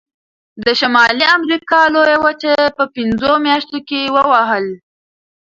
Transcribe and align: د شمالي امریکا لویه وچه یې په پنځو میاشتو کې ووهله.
د 0.65 0.67
شمالي 0.79 1.25
امریکا 1.37 1.81
لویه 1.95 2.17
وچه 2.25 2.49
یې 2.59 2.75
په 2.77 2.83
پنځو 2.95 3.31
میاشتو 3.45 3.77
کې 3.87 4.01
ووهله. 4.15 4.75